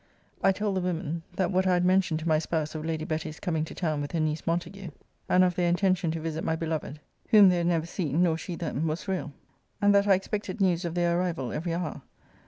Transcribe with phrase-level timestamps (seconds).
[0.41, 3.39] I told the women, that what I had mentioned to my spouse of Lady Betty's
[3.39, 4.89] coming to town with her niece Montague,
[5.29, 8.55] and of their intention to visit my beloved, whom they had never seen, nor she
[8.55, 9.31] them, was real;
[9.79, 12.01] and that I expected news of their arrival every hour.